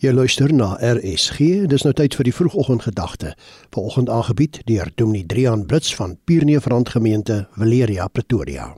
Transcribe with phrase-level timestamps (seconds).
[0.00, 1.66] Jy luister na RSG.
[1.68, 3.34] Dis nou tyd vir die vroegoggendgedagte.
[3.68, 8.70] Vanoggend aangebied deur Dominee Drian Brits van Pierneefrand Gemeente, Valeria, Pretoria.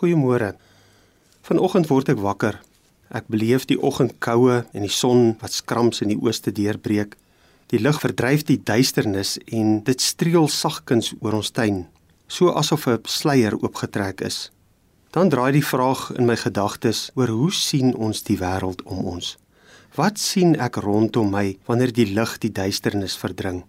[0.00, 0.56] Goeiemôre.
[1.46, 2.58] Vanoggend word ek wakker.
[3.14, 7.14] Ek beleef die oggendkoue en die son wat skrams in die ooste deurbreek.
[7.70, 11.84] Die lig verdryf die duisternis en dit streel sagkens oor ons tuin,
[12.26, 14.50] so asof 'n sluier oopgetrek is.
[15.14, 19.36] Dan draai die vraag in my gedagtes oor hoe sien ons die wêreld om ons?
[19.96, 23.62] Wat sien ek rondom my wanneer die lig die duisternis verdring?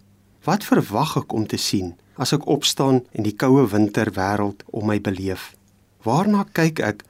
[0.43, 4.97] Wat verwag ek om te sien as ek opstaan en die koue winterwêreld om my
[4.99, 5.53] beleef?
[6.03, 7.05] Waarna kyk ek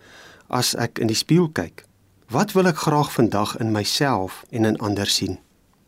[0.54, 1.82] as ek in die spieël kyk?
[2.30, 5.40] Wat wil ek graag vandag in myself en in ander sien?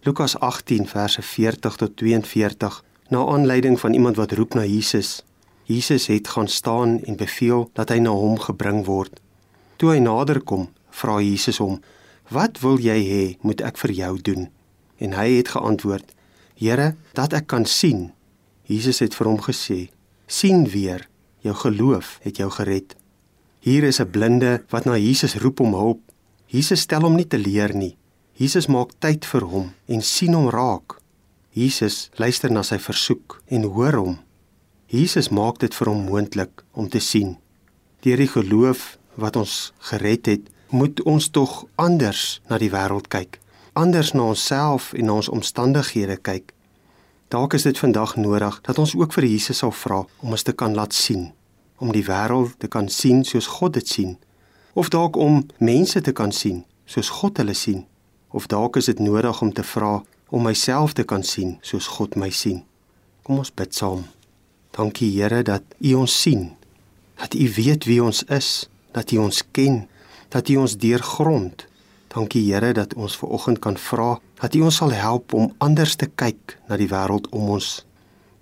[0.09, 2.81] Lukas 18 verse 40 tot 42
[3.13, 5.21] na aanleiding van iemand wat roep na Jesus.
[5.69, 9.21] Jesus het gaan staan en beveel dat hy na hom gebring word.
[9.77, 11.77] Toe hy nader kom, vra Jesus hom:
[12.29, 14.49] Wat wil jy hê moet ek vir jou doen?
[15.01, 16.13] En hy het geantwoord:
[16.59, 18.11] Here, dat ek kan sien.
[18.69, 19.89] Jesus het vir hom gesê:
[20.29, 21.07] Sien weer,
[21.41, 22.93] jou geloof het jou gered.
[23.59, 26.01] Hier is 'n blinde wat na Jesus roep om hulp.
[26.45, 27.97] Jesus stel hom nie te leer nie.
[28.33, 31.01] Jesus maak tyd vir hom en sien hom raak.
[31.51, 34.19] Jesus luister na sy versoek en hoor hom.
[34.87, 37.37] Jesus maak dit vir hom moontlik om te sien.
[38.01, 43.39] Deur die geloof wat ons gered het, moet ons tog anders na die wêreld kyk,
[43.73, 46.53] anders na onsself en na ons omstandighede kyk.
[47.29, 50.53] Dalk is dit vandag nodig dat ons ook vir Jesus sal vra om ons te
[50.53, 51.31] kan laat sien,
[51.77, 54.17] om die wêreld te kan sien soos God dit sien,
[54.73, 57.85] of dalk om mense te kan sien soos God hulle sien,
[58.29, 62.15] of dalk is dit nodig om te vra om myself te kan sien soos God
[62.15, 62.61] my sien.
[63.25, 64.05] Kom ons bid saam.
[64.77, 66.51] Dankie Here dat U ons sien,
[67.17, 69.87] dat U weet wie ons is, dat U ons ken
[70.29, 71.65] dat U ons deurgrond.
[72.07, 75.95] Dankie Here dat ons ver oggend kan vra dat U ons sal help om anders
[75.95, 77.83] te kyk na die wêreld om ons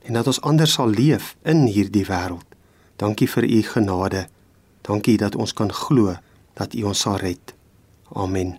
[0.08, 2.46] en dat ons anders sal leef in hierdie wêreld.
[2.96, 4.28] Dankie vir U genade.
[4.88, 6.16] Dankie dat ons kan glo
[6.56, 7.54] dat U ons sal red.
[8.16, 8.56] Amen.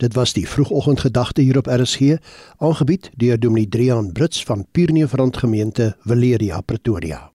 [0.00, 2.16] Dit was die vroegoggendgedagte hier op RSG,
[2.56, 7.28] aangebied deur Dominee Drian Brits van Pierneefrand Gemeente, Valeria, Pretoria.